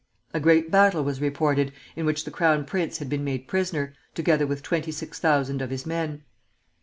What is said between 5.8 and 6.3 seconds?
men.